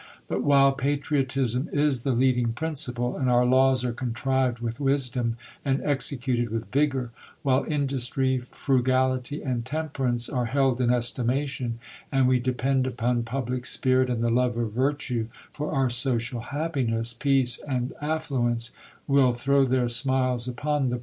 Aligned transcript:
But 0.27 0.41
while 0.41 0.71
patriotism 0.71 1.69
is 1.71 2.01
the 2.01 2.11
leading 2.11 2.53
principle, 2.53 3.15
and 3.15 3.29
our 3.29 3.45
laws 3.45 3.85
are 3.85 3.93
contrived 3.93 4.57
with 4.57 4.79
wisdom, 4.79 5.37
and 5.63 5.79
executed 5.83 6.49
with 6.49 6.71
vigour; 6.71 7.11
while 7.43 7.65
industry, 7.65 8.39
frugality 8.39 9.43
and 9.43 9.63
temperance, 9.63 10.27
are 10.27 10.45
held 10.47 10.81
in 10.81 10.91
estimation, 10.91 11.77
and 12.11 12.27
we 12.27 12.39
depend 12.39 12.87
upon 12.87 13.21
public 13.21 13.67
spirit 13.67 14.09
and 14.09 14.23
the 14.23 14.31
love 14.31 14.57
of 14.57 14.71
virtue 14.71 15.27
for 15.53 15.71
our 15.71 15.91
social 15.91 16.39
happiness, 16.41 17.13
peace 17.13 17.59
and 17.59 17.93
affluence 18.01 18.71
will 19.07 19.33
throw 19.33 19.65
their 19.65 19.87
smiles 19.87 20.47
upon 20.47 20.89
the 20.89 20.95
bro. 20.97 20.99